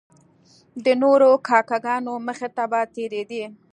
د 0.83 0.85
نورو 1.01 1.29
کاکه 1.47 1.77
ګانو 1.85 2.13
مخې 2.27 2.49
ته 2.55 2.63
به 2.71 2.79
تیریدی. 2.93 3.43